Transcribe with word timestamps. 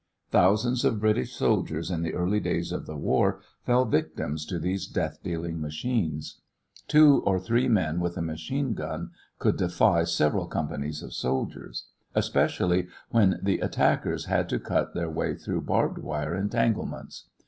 Thousands 0.31 0.83
of 0.83 0.99
British 0.99 1.35
soldiers 1.35 1.91
in 1.91 2.01
the 2.01 2.15
early 2.15 2.39
days 2.39 2.71
of 2.71 2.87
the 2.87 2.95
war 2.97 3.39
fell 3.67 3.85
victims 3.85 4.47
to 4.47 4.57
these 4.57 4.87
death 4.87 5.19
dealing 5.21 5.61
machines. 5.61 6.41
Two 6.87 7.21
or 7.23 7.39
three 7.39 7.67
men 7.67 7.99
with 7.99 8.17
a 8.17 8.21
machine 8.23 8.73
gun 8.73 9.11
could 9.37 9.57
defy 9.57 10.03
several 10.05 10.47
companies 10.47 11.03
of 11.03 11.13
soldiers, 11.13 11.85
especially 12.15 12.87
when 13.11 13.39
the 13.43 13.59
attackers 13.59 14.25
had 14.25 14.49
to 14.49 14.57
cut 14.59 14.95
their 14.95 15.07
way 15.11 15.35
through 15.35 15.61
barbed 15.61 15.99
wire 15.99 16.33
entanglements. 16.33 17.29